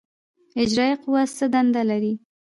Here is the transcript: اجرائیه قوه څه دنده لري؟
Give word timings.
اجرائیه 0.63 0.95
قوه 1.03 1.21
څه 1.37 1.45
دنده 1.53 1.81
لري؟ 1.89 2.13